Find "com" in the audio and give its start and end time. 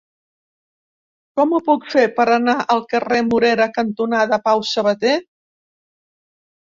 1.39-1.51